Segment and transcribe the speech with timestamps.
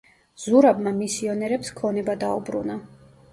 [0.43, 2.81] ზურაბმა მისიონერებს ქონება დაუბრუნა.